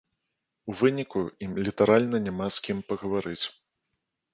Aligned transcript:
У 0.73 0.75
выніку 0.79 1.21
ім 1.49 1.53
літаральна 1.69 2.25
няма 2.31 2.51
з 2.57 2.67
кім 2.67 2.77
пагаварыць. 2.93 3.43